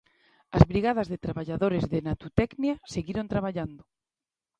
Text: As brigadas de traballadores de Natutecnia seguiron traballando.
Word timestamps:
As 0.57 0.63
brigadas 0.71 1.07
de 1.09 1.21
traballadores 1.25 1.83
de 1.91 1.99
Natutecnia 2.07 2.73
seguiron 2.93 3.25
traballando. 3.33 3.83